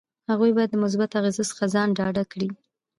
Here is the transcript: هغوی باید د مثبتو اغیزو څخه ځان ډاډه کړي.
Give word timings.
هغوی 0.31 0.51
باید 0.55 0.69
د 0.71 0.75
مثبتو 0.83 1.15
اغیزو 1.19 1.43
څخه 1.51 1.65
ځان 1.73 1.89
ډاډه 1.97 2.23
کړي. 2.31 2.49